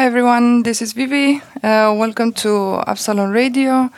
[0.00, 1.42] Hi everyone, this is Vivi.
[1.62, 3.90] Uh, welcome to Absalon Radio.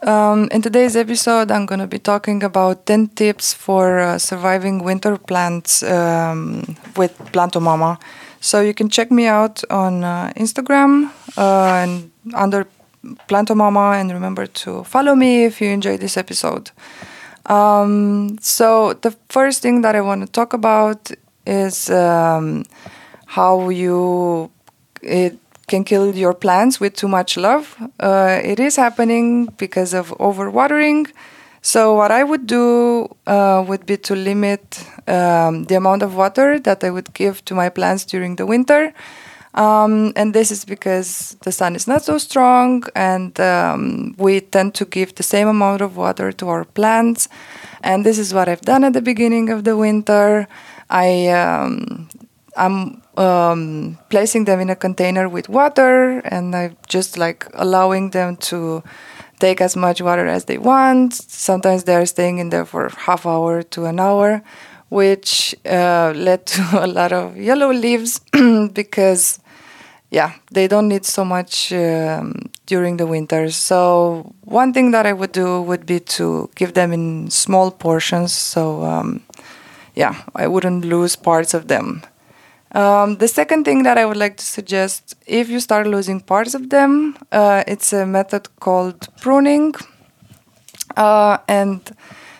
[0.00, 4.84] Um, in today's episode, I'm going to be talking about 10 tips for uh, surviving
[4.84, 7.98] winter plants um, with Plantomama.
[8.40, 12.68] So you can check me out on uh, Instagram uh, and under
[13.28, 16.70] Plantomama, and remember to follow me if you enjoyed this episode.
[17.46, 21.10] Um, so the first thing that I want to talk about
[21.44, 22.66] is um,
[23.26, 24.52] how you
[25.02, 27.76] it can kill your plants with too much love.
[28.00, 31.06] Uh, it is happening because of overwatering.
[31.62, 36.58] So what I would do uh, would be to limit um, the amount of water
[36.60, 38.92] that I would give to my plants during the winter.
[39.54, 44.74] Um, and this is because the sun is not so strong, and um, we tend
[44.74, 47.28] to give the same amount of water to our plants.
[47.82, 50.46] And this is what I've done at the beginning of the winter.
[50.88, 52.08] I um,
[52.56, 58.36] I'm um, placing them in a container with water, and I'm just like allowing them
[58.50, 58.82] to
[59.38, 61.14] take as much water as they want.
[61.14, 64.42] Sometimes they're staying in there for half hour to an hour,
[64.88, 68.20] which uh, led to a lot of yellow leaves
[68.72, 69.38] because,
[70.10, 73.50] yeah, they don't need so much um, during the winter.
[73.50, 78.32] So one thing that I would do would be to give them in small portions.
[78.32, 79.22] So um,
[79.94, 82.02] yeah, I wouldn't lose parts of them.
[82.72, 86.54] Um, the second thing that I would like to suggest, if you start losing parts
[86.54, 89.74] of them, uh, it's a method called pruning.
[90.96, 91.80] Uh, and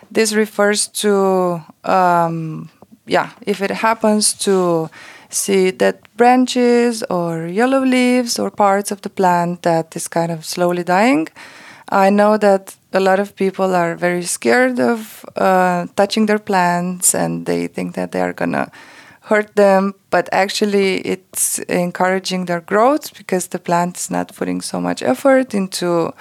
[0.09, 2.69] this refers to, um,
[3.05, 4.89] yeah, if it happens to
[5.33, 10.45] see dead branches or yellow leaves or parts of the plant that is kind of
[10.45, 11.27] slowly dying.
[11.89, 17.15] I know that a lot of people are very scared of uh, touching their plants
[17.15, 18.71] and they think that they are gonna
[19.21, 24.81] hurt them, but actually it's encouraging their growth because the plant is not putting so
[24.81, 26.13] much effort into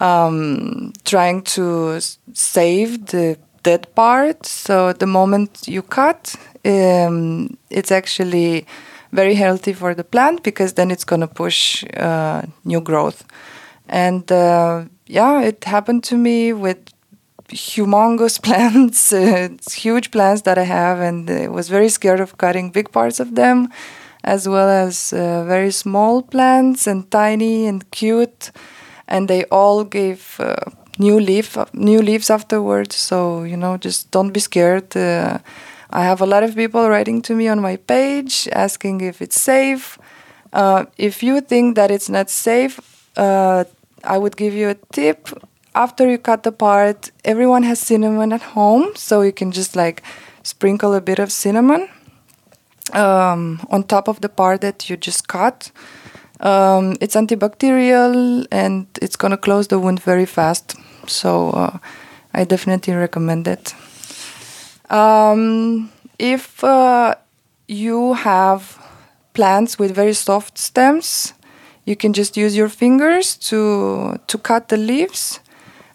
[0.00, 2.00] um, trying to
[2.32, 4.46] save the dead part.
[4.46, 8.66] So the moment you cut, um, it's actually
[9.12, 13.24] very healthy for the plant because then it's going to push uh, new growth.
[13.88, 16.78] And uh, yeah, it happened to me with
[17.48, 22.70] humongous plants, uh, huge plants that I have, and I was very scared of cutting
[22.70, 23.68] big parts of them,
[24.24, 28.50] as well as uh, very small plants and tiny and cute,
[29.06, 30.56] and they all gave uh,
[30.98, 32.96] new leaf new leaves afterwards.
[32.96, 34.96] So you know, just don't be scared.
[34.96, 35.38] Uh,
[35.90, 39.40] I have a lot of people writing to me on my page asking if it's
[39.40, 39.98] safe.
[40.52, 42.78] Uh, if you think that it's not safe,
[43.16, 45.28] I would give you a tip
[45.78, 50.02] after you cut the part, everyone has cinnamon at home, so you can just like
[50.42, 51.88] sprinkle a bit of cinnamon
[52.92, 55.70] um, on top of the part that you just cut.
[56.40, 60.74] Um, it's antibacterial and it's gonna close the wound very fast.
[61.06, 61.78] So uh,
[62.34, 63.72] I definitely recommend it.
[64.90, 67.14] Um, if uh,
[67.68, 68.84] you have
[69.32, 71.34] plants with very soft stems,
[71.84, 75.40] you can just use your fingers to to cut the leaves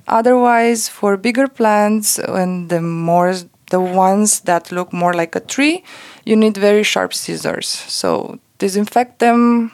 [0.08, 3.34] Otherwise, for bigger plants and the more
[3.70, 5.84] the ones that look more like a tree,
[6.26, 7.68] you need very sharp scissors.
[7.68, 9.72] So disinfect them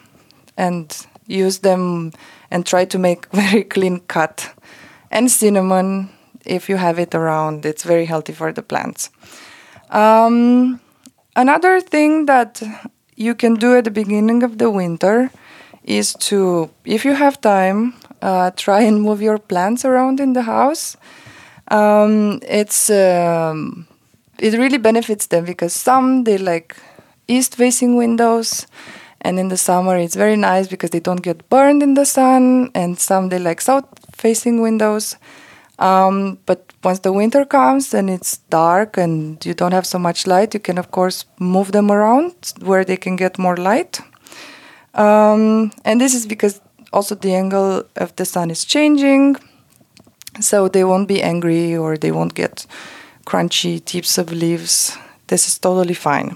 [0.58, 0.86] and
[1.28, 2.14] use them
[2.52, 4.54] and try to make very clean cut.
[5.12, 6.10] And cinnamon,
[6.46, 9.10] if you have it around, it's very healthy for the plants.
[9.90, 10.80] Um,
[11.36, 12.62] another thing that
[13.16, 15.32] you can do at the beginning of the winter
[15.84, 20.44] is to, if you have time, uh, try and move your plants around in the
[20.44, 20.98] house.
[21.70, 23.88] Um, it's um,
[24.40, 26.76] it really benefits them because some they like
[27.28, 28.66] east facing windows
[29.22, 32.72] and in the summer it's very nice because they don't get burned in the sun
[32.74, 33.86] and some they like south
[34.16, 35.18] facing windows
[35.78, 40.26] um, but once the winter comes and it's dark and you don't have so much
[40.26, 44.00] light you can of course move them around where they can get more light
[44.94, 46.62] um, and this is because
[46.92, 49.36] also the angle of the sun is changing,
[50.40, 52.66] so they won't be angry or they won't get
[53.26, 54.98] crunchy tips of leaves.
[55.28, 56.36] This is totally fine.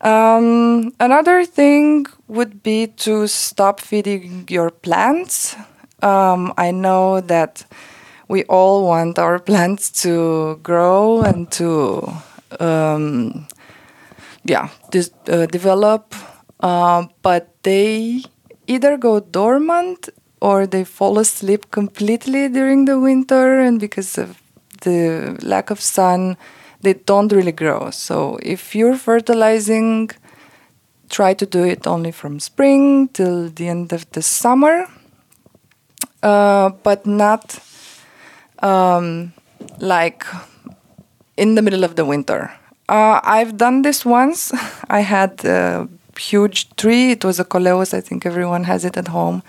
[0.00, 5.56] Um, another thing would be to stop feeding your plants.
[6.02, 7.64] Um, I know that
[8.28, 12.12] we all want our plants to grow and to,
[12.60, 13.48] um,
[14.44, 16.14] yeah, dis- uh, develop,
[16.60, 18.22] uh, but they
[18.68, 20.08] either go dormant
[20.40, 24.40] or they fall asleep completely during the winter and because of
[24.82, 26.36] the lack of sun
[26.82, 30.08] they don't really grow so if you're fertilizing
[31.08, 34.86] try to do it only from spring till the end of the summer,
[36.22, 37.58] uh, but not
[38.60, 39.32] um,
[39.78, 40.24] like
[41.36, 42.52] in the middle of the winter.
[42.88, 44.52] Uh, I've done this once.
[44.90, 45.88] I had a
[46.18, 47.12] huge tree.
[47.12, 47.94] It was a coleus.
[47.94, 49.42] I think everyone has it at home.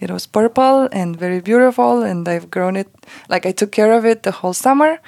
[0.00, 2.88] It was purple and very beautiful, and I've grown it.
[3.28, 4.98] Like I took care of it the whole summer,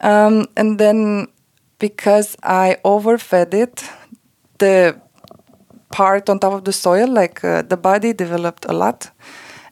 [0.00, 1.28] um, and then
[1.78, 3.84] because I overfed it,
[4.58, 5.00] the
[5.90, 9.10] part on top of the soil, like uh, the body, developed a lot,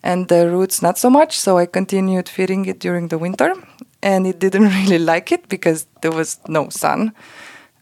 [0.03, 1.39] and the roots not so much.
[1.39, 3.55] So I continued feeding it during the winter,
[4.03, 7.13] and it didn't really like it because there was no sun.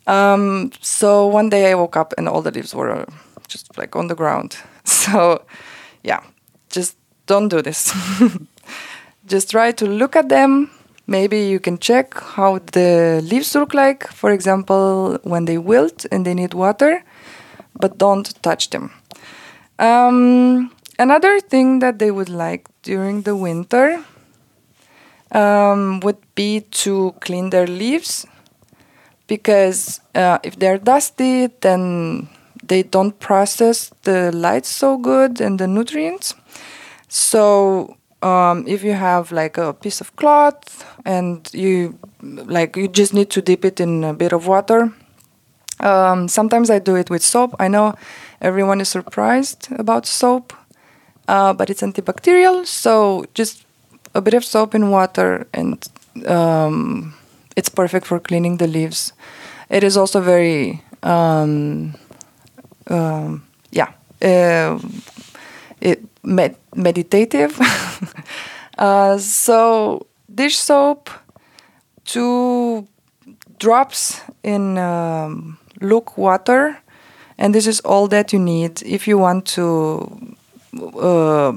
[0.07, 3.07] Um, so one day I woke up and all the leaves were
[3.49, 4.57] just like on the ground.
[4.87, 5.45] So,
[6.05, 6.21] yeah,
[6.71, 7.93] just don't do this.
[9.27, 10.71] just try to look at them.
[11.09, 16.25] Maybe you can check how the leaves look like, for example, when they wilt and
[16.25, 17.05] they need water,
[17.75, 18.93] but don't touch them.
[19.79, 24.05] Um, another thing that they would like during the winter
[25.33, 28.27] um, would be to clean their leaves
[29.27, 32.29] because uh, if they're dusty, then
[32.63, 36.35] they don't process the light so good and the nutrients.
[37.09, 43.15] So um, if you have like a piece of cloth and you like you just
[43.15, 44.93] need to dip it in a bit of water.
[45.79, 47.55] Um, sometimes I do it with soap.
[47.59, 47.95] I know
[48.41, 50.55] everyone is surprised about soap,
[51.29, 52.67] uh, but it's antibacterial.
[52.67, 53.67] So just
[54.15, 55.87] a bit of soap in water and
[56.27, 57.15] um,
[57.57, 59.13] it's perfect for cleaning the leaves.
[59.71, 61.95] It is also very, um,
[62.89, 63.93] um, yeah,
[64.23, 64.79] uh,
[65.81, 67.59] it med- meditative.
[68.79, 71.11] uh, so dish soap,
[72.05, 72.87] two
[73.59, 76.79] drops in um, luke water,
[77.39, 80.37] and this is all that you need if you want to
[81.01, 81.53] uh,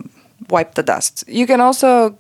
[0.50, 1.24] wipe the dust.
[1.28, 2.18] You can also,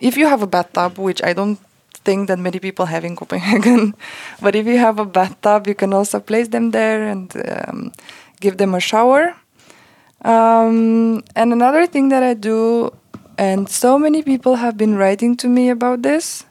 [0.00, 1.58] if you have a bathtub, which I don't
[2.06, 3.94] thing that many people have in Copenhagen.
[4.44, 7.92] but if you have a bathtub, you can also place them there and um,
[8.40, 9.34] give them a shower.
[10.22, 12.94] Um, and another thing that I do,
[13.36, 16.44] and so many people have been writing to me about this,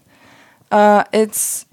[0.72, 1.66] uh, it's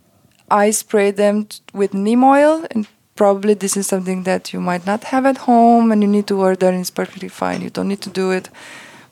[0.51, 5.05] I spray them with neem oil, and probably this is something that you might not
[5.05, 7.61] have at home, and you need to order, and it's perfectly fine.
[7.63, 8.49] You don't need to do it,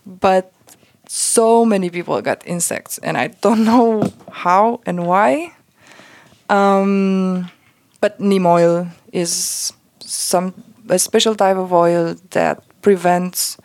[0.07, 0.53] but
[1.13, 5.51] so many people got insects, and I don't know how and why.
[6.49, 7.51] Um,
[8.01, 10.55] but neem oil is some
[10.89, 13.59] a special type of oil that prevents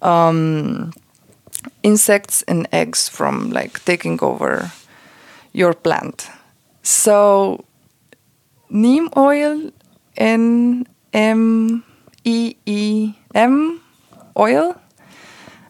[0.00, 0.94] um,
[1.82, 4.72] insects and eggs from like taking over
[5.52, 6.30] your plant.
[6.82, 7.66] So
[8.70, 9.72] neem oil,
[10.16, 11.84] N M
[12.24, 13.82] E E M
[14.38, 14.80] oil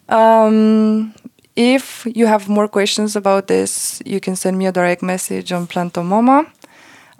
[0.08, 1.14] um,
[1.56, 5.66] if you have more questions about this, you can send me a direct message on
[5.66, 6.50] Plantomama.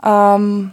[0.03, 0.73] Um,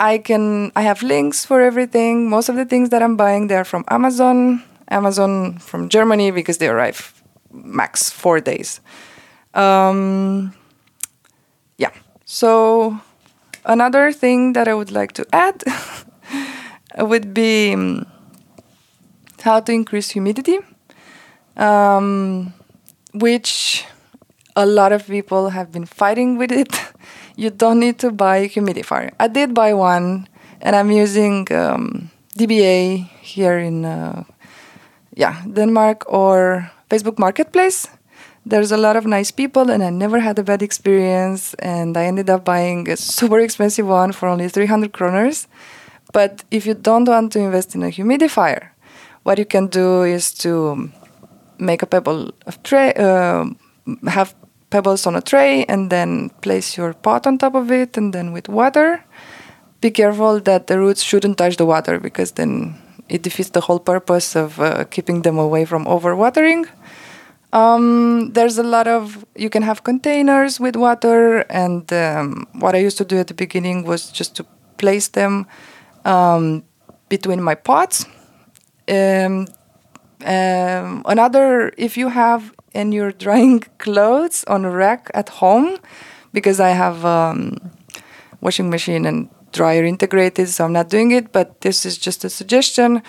[0.00, 0.72] I can.
[0.74, 2.28] I have links for everything.
[2.28, 4.64] Most of the things that I'm buying, they are from Amazon.
[4.88, 7.22] Amazon from Germany because they arrive
[7.52, 8.80] max four days.
[9.54, 10.54] Um,
[11.78, 11.90] yeah.
[12.24, 12.98] So
[13.64, 15.62] another thing that I would like to add
[16.98, 17.76] would be.
[19.42, 20.58] How to increase humidity,
[21.56, 22.54] um,
[23.12, 23.84] which
[24.54, 26.72] a lot of people have been fighting with it.
[27.36, 29.10] you don't need to buy a humidifier.
[29.18, 30.28] I did buy one,
[30.60, 34.24] and I'm using um, DBA here in uh,
[35.14, 37.88] yeah Denmark or Facebook Marketplace.
[38.44, 41.54] There's a lot of nice people, and I never had a bad experience.
[41.54, 45.46] And I ended up buying a super expensive one for only 300 kroners.
[46.12, 48.71] But if you don't want to invest in a humidifier,
[49.22, 50.90] what you can do is to
[51.58, 53.44] make a pebble of tray, uh,
[54.08, 54.34] have
[54.70, 58.32] pebbles on a tray, and then place your pot on top of it, and then
[58.32, 59.04] with water.
[59.80, 62.76] Be careful that the roots shouldn't touch the water because then
[63.08, 66.66] it defeats the whole purpose of uh, keeping them away from overwatering.
[67.52, 72.78] Um, there's a lot of you can have containers with water, and um, what I
[72.78, 74.46] used to do at the beginning was just to
[74.78, 75.46] place them
[76.04, 76.64] um,
[77.08, 78.06] between my pots
[78.92, 79.46] um,
[80.24, 85.78] um, another, if you have and you're drying clothes on a rack at home,
[86.32, 87.58] because I have um,
[88.40, 91.32] washing machine and dryer integrated, so I'm not doing it.
[91.32, 93.02] But this is just a suggestion.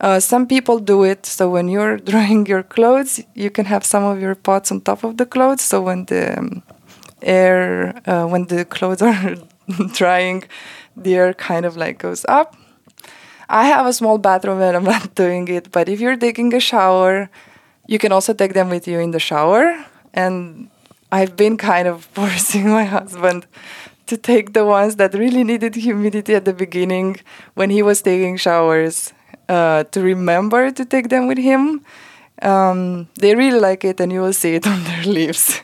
[0.00, 4.02] Uh, some people do it, so when you're drying your clothes, you can have some
[4.04, 5.62] of your pots on top of the clothes.
[5.62, 6.62] So when the um,
[7.22, 9.36] air, uh, when the clothes are
[9.94, 10.44] drying,
[10.96, 12.56] the air kind of like goes up
[13.48, 16.60] I have a small bathroom and I'm not doing it, but if you're taking a
[16.60, 17.30] shower,
[17.86, 19.84] you can also take them with you in the shower.
[20.12, 20.70] And
[21.12, 23.46] I've been kind of forcing my husband
[24.06, 27.16] to take the ones that really needed humidity at the beginning
[27.54, 29.12] when he was taking showers
[29.48, 31.84] uh, to remember to take them with him.
[32.42, 35.60] Um, they really like it, and you will see it on their leaves.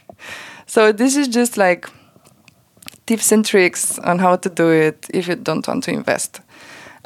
[0.67, 1.89] so, this is just like
[3.07, 6.41] tips and tricks on how to do it if you don't want to invest.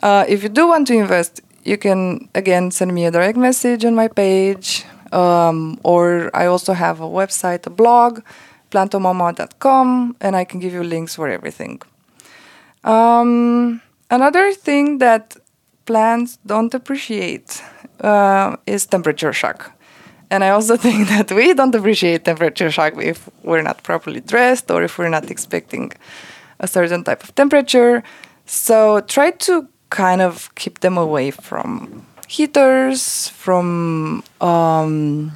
[0.04, 3.86] Uh, if you do want to invest, you can again send me a direct message
[3.86, 8.20] on my page, um, or I also have a website, a blog
[8.70, 11.80] plantomama.com, and I can give you links for everything.
[12.82, 13.80] Um,
[14.10, 15.36] another thing that
[15.86, 17.62] plants don't appreciate
[18.00, 19.72] uh, is temperature shock.
[20.30, 24.70] And I also think that we don't appreciate temperature shock if we're not properly dressed
[24.70, 25.92] or if we're not expecting
[26.60, 28.02] a certain type of temperature.
[28.44, 35.32] So try to kind of keep them away from heaters, from um,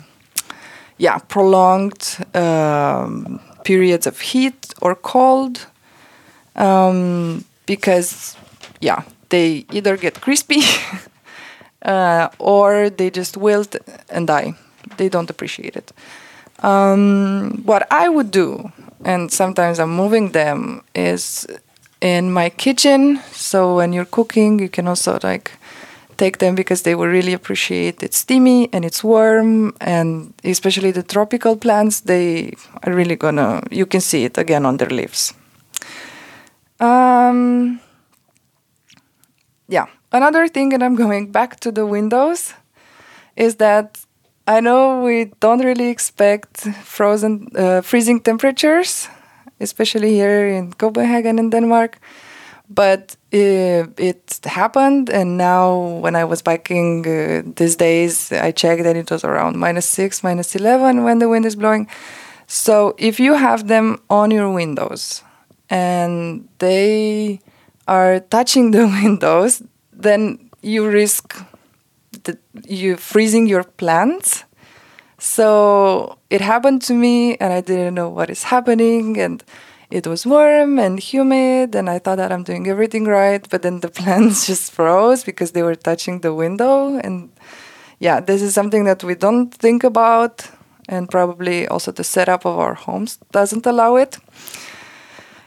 [0.98, 5.66] yeah, prolonged um, periods of heat or cold,
[6.56, 8.36] um, because
[8.80, 10.62] yeah, they either get crispy
[11.82, 13.76] uh, or they just wilt
[14.08, 14.54] and die.
[14.96, 15.92] They don't appreciate it.
[16.64, 18.72] Um, what I would do,
[19.04, 21.46] and sometimes I'm moving them, is
[22.00, 23.20] in my kitchen.
[23.32, 25.52] So when you're cooking, you can also like
[26.16, 29.74] take them because they will really appreciate it's steamy and it's warm.
[29.80, 34.76] And especially the tropical plants they are really gonna you can see it again on
[34.76, 35.34] their leaves.
[36.80, 37.80] Um,
[39.68, 39.86] yeah.
[40.10, 42.54] Another thing and i'm going back to the windows
[43.36, 44.00] is that
[44.46, 49.08] i know we don't really expect frozen uh, freezing temperatures
[49.60, 51.98] especially here in copenhagen in denmark.
[52.70, 58.82] But it, it, happened and now when i was biking uh, these days i checked
[58.84, 61.88] that it was around minus 6 minus 11 when the wind is blowing.
[62.46, 65.22] So if you have them on your windows
[65.68, 67.40] and they
[67.86, 69.62] are touching the windows
[69.92, 71.36] then you risk
[72.24, 74.44] the, you freezing your plants
[75.18, 79.44] so it happened to me and i didn't know what is happening and
[79.90, 83.80] it was warm and humid and i thought that i'm doing everything right but then
[83.80, 86.98] the plants just froze because they were touching the window.
[86.98, 87.30] And
[87.98, 90.48] yeah this is something that we don't think about
[90.88, 94.18] and probably also the setup of our homes doesn't allow it.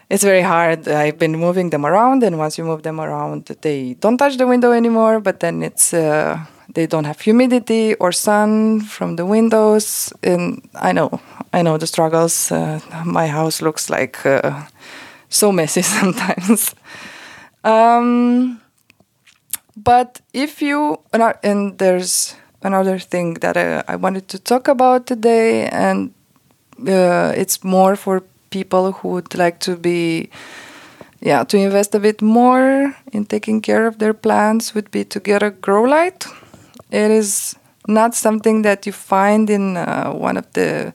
[0.09, 0.89] It's very hard.
[0.89, 4.47] I've been moving them around and once you move them around they don't touch the
[4.47, 10.13] window anymore but then it's uh, they don't have humidity or sun from the windows.
[10.23, 11.19] And i know
[11.53, 12.51] i know the struggles.
[12.51, 14.63] Uh, my house looks like uh,
[15.29, 16.75] so messy sometimes.
[17.63, 18.61] Um,
[19.75, 20.99] but if you
[21.43, 25.67] and there's another thing that I, I wanted to talk about today.
[25.67, 26.13] And
[26.87, 30.29] uh, it's more for people who would like to be
[31.21, 35.19] yeah to invest a bit more in taking care of their plants would be to
[35.19, 36.25] get a grow light
[36.91, 37.55] it is
[37.88, 40.93] not something that you find in uh, one of the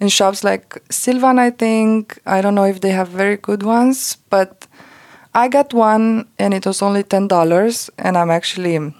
[0.00, 1.38] in shops like Silvan.
[1.38, 4.66] I think I don't know if they have very good ones, but
[5.34, 8.94] I got one and it was only ten dollars, and I'm actually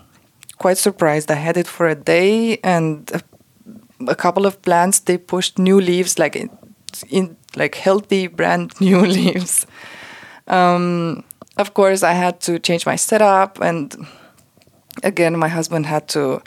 [0.59, 1.31] quite surprised.
[1.31, 3.23] I had it for a day, and a,
[4.09, 6.51] a couple of plants they pushed new leaves, like in,
[7.11, 9.67] in like healthy, brand new leaves.
[10.47, 11.25] Um,
[11.57, 13.95] of course, I had to change my setup and
[15.03, 16.43] again, my husband had to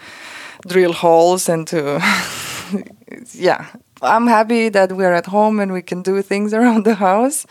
[0.67, 1.99] drill holes and to,
[3.33, 3.67] yeah.
[4.01, 7.45] I'm happy that we're at home and we can do things around the house.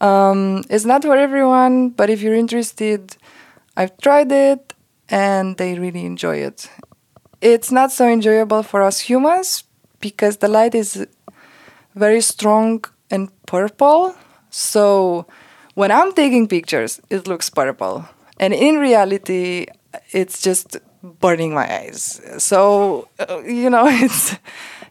[0.00, 3.16] Um, it's not for everyone, but if you're interested,
[3.76, 4.74] I've tried it
[5.08, 6.70] and they really enjoy it.
[7.40, 9.64] It's not so enjoyable for us humans
[10.00, 11.06] because the light is
[11.94, 14.14] very strong and purple.
[14.50, 15.26] So
[15.74, 18.08] when I'm taking pictures, it looks purple.
[18.40, 19.66] And in reality,
[20.12, 22.20] it's just burning my eyes.
[22.38, 24.36] So uh, you know, it's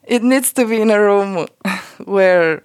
[0.03, 1.47] it needs to be in a room
[2.05, 2.63] where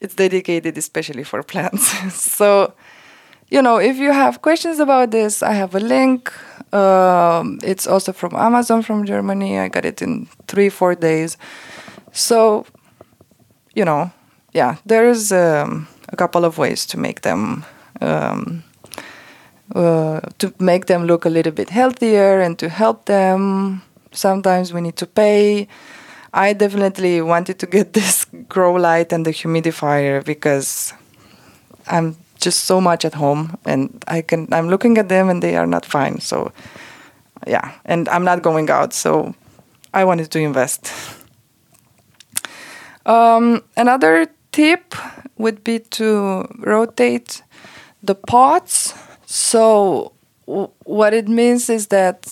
[0.00, 1.86] it's dedicated especially for plants.
[2.14, 2.74] so
[3.50, 6.32] you know, if you have questions about this, I have a link.
[6.72, 9.58] Um, it's also from Amazon from Germany.
[9.58, 11.36] I got it in three four days.
[12.12, 12.66] So
[13.74, 14.10] you know,
[14.52, 17.64] yeah, there's um, a couple of ways to make them.
[18.00, 18.64] Um,
[19.74, 23.82] uh, to make them look a little bit healthier and to help them.
[24.12, 25.68] Sometimes we need to pay.
[26.34, 30.92] I definitely wanted to get this grow light and the humidifier because
[31.86, 35.56] I'm just so much at home, and I can I'm looking at them and they
[35.56, 36.20] are not fine.
[36.20, 36.52] So
[37.46, 39.34] yeah, and I'm not going out, so
[39.94, 40.92] I wanted to invest.
[43.04, 44.94] Um, another tip
[45.38, 47.42] would be to rotate
[48.02, 48.94] the pots.
[49.32, 50.12] So
[50.44, 52.30] what it means is that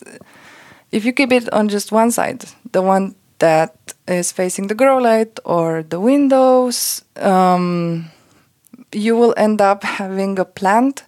[0.92, 3.74] if you keep it on just one side, the one that
[4.06, 8.10] is facing the grow light or the windows, um,
[8.92, 11.04] you will end up having a plant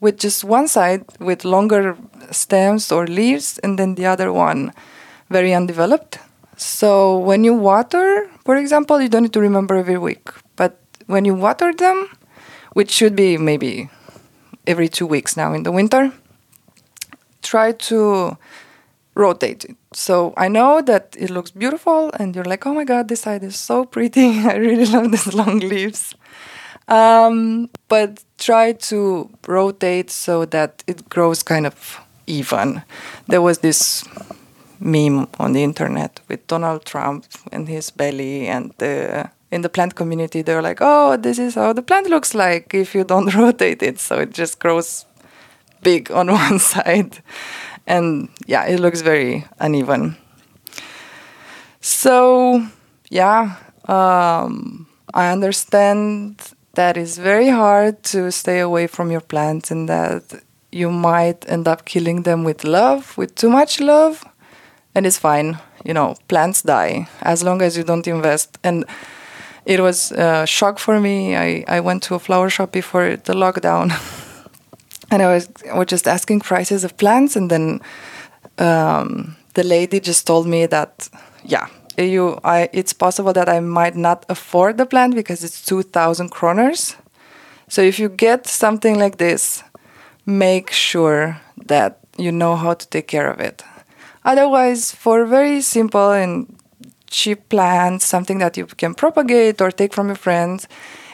[0.00, 1.96] with just one side with longer
[2.32, 4.72] stems or leaves, and then the other one
[5.28, 6.18] very undeveloped.
[6.56, 10.28] So when you water, for example, you don't need to remember every week.
[10.56, 12.08] But when you water them,
[12.72, 13.90] which should be maybe
[14.66, 16.12] every two weeks now in the winter,
[17.42, 18.36] try to
[19.14, 19.76] rotate it.
[19.92, 23.42] So I know that it looks beautiful, and you're like, oh my god, this side
[23.42, 24.38] is so pretty.
[24.52, 26.14] I really love these long leaves.
[26.88, 32.82] Um, but try to rotate so that it grows kind of even.
[33.28, 34.04] There was this
[34.80, 39.94] meme on the internet with Donald Trump and his belly and the in the plant
[39.94, 43.82] community they're like oh this is how the plant looks like if you don't rotate
[43.82, 45.04] it so it just grows
[45.82, 47.18] big on one side
[47.86, 50.16] and yeah it looks very uneven
[51.80, 52.64] so
[53.08, 53.56] yeah
[53.88, 60.22] um, i understand that it's very hard to stay away from your plants and that
[60.70, 64.24] you might end up killing them with love with too much love
[64.94, 65.58] and it's fine.
[65.84, 68.58] You know, plants die as long as you don't invest.
[68.62, 68.84] And
[69.70, 71.36] it was a shock for me.
[71.36, 73.92] I, I went to a flower shop before the lockdown,
[75.10, 77.80] and I was I was just asking prices of plants, and then
[78.58, 81.08] um, the lady just told me that
[81.44, 81.66] yeah.
[81.98, 86.30] You, I, it's possible that I might not afford the plant because it's two thousand
[86.30, 86.96] kroners.
[87.68, 89.62] So if you get something like this,
[90.24, 93.62] make sure that you know how to take care of it.
[94.24, 96.59] Otherwise, for very simple and
[97.10, 100.66] cheap plants, something that you can propagate or take from your friends,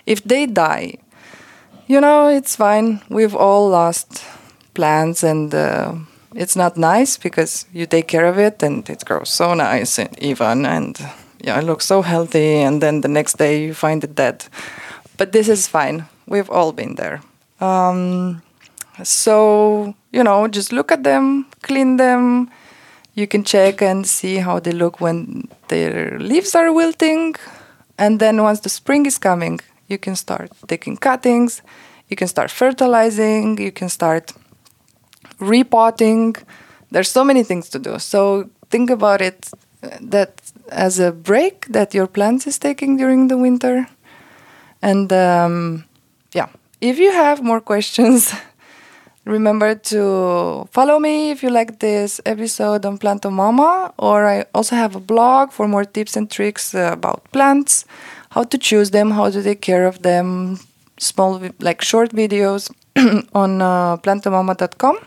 [0.07, 0.99] if they die,
[1.87, 3.01] you know, it's fine.
[3.09, 4.25] We've all lost
[4.75, 5.95] plants and uh,
[6.35, 10.17] it's not nice because you take care of it and it grows so nice and
[10.23, 10.99] even and
[11.41, 14.45] yeah, it looks so healthy and then the next day you find it dead.
[15.17, 16.07] But this is fine.
[16.27, 17.23] We've all been there.
[17.61, 18.43] Um,
[19.03, 22.51] so, you know, just look at them, clean them,
[23.17, 27.35] you can check and see how they look when their leaves are wilting.
[27.99, 31.63] And then once the spring is coming, you can start taking cuttings,
[32.09, 34.33] you can start fertilizing, you can start
[35.41, 36.37] repotting.
[36.91, 37.99] There's so many things to do.
[37.99, 39.51] So think about it
[40.01, 43.87] that as a break that your plant is taking during the winter.
[44.83, 45.85] And um,
[46.33, 46.49] yeah,
[46.83, 48.35] if you have more questions,
[49.27, 54.95] Remember to follow me if you like this episode on Plantomama, or I also have
[54.95, 57.85] a blog for more tips and tricks uh, about plants,
[58.31, 60.61] how to choose them, how to take care of them,
[60.99, 62.71] small, like short videos
[63.35, 64.99] on uh, plantomama.com.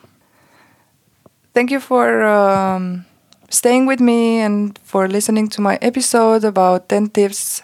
[1.54, 3.06] Thank you for um,
[3.50, 7.62] staying with me and for listening to my episode about 10 tips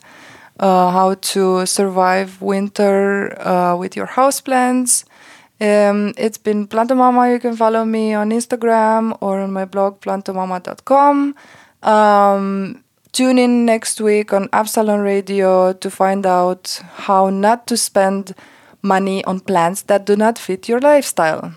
[0.59, 5.03] uh, how to survive winter uh, with your houseplants.
[5.61, 7.31] Um, it's been Plantomama.
[7.31, 11.35] You can follow me on Instagram or on my blog plantomama.com.
[11.83, 18.35] Um, tune in next week on Absalon Radio to find out how not to spend
[18.81, 21.53] money on plants that do not fit your lifestyle.